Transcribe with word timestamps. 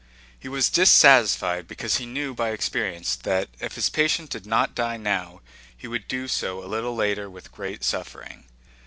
He 0.39 0.49
was 0.49 0.71
dissatisfied 0.71 1.67
because 1.67 1.97
he 1.97 2.07
knew 2.07 2.33
by 2.33 2.49
experience 2.49 3.15
that 3.17 3.49
if 3.59 3.75
his 3.75 3.91
patient 3.91 4.31
did 4.31 4.47
not 4.47 4.73
die 4.73 4.97
now, 4.97 5.41
he 5.77 5.87
would 5.87 6.07
do 6.07 6.27
so 6.27 6.63
a 6.63 6.65
little 6.65 6.95
later 6.95 7.29
with 7.29 7.51
greater 7.51 7.83
suffering. 7.83 8.45